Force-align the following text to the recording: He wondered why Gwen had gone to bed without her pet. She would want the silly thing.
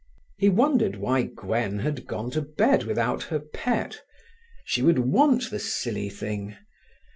He 0.39 0.49
wondered 0.49 0.95
why 0.95 1.21
Gwen 1.25 1.77
had 1.77 2.07
gone 2.07 2.31
to 2.31 2.41
bed 2.41 2.85
without 2.85 3.21
her 3.25 3.39
pet. 3.39 4.01
She 4.65 4.81
would 4.81 4.97
want 4.97 5.51
the 5.51 5.59
silly 5.59 6.09
thing. 6.09 6.57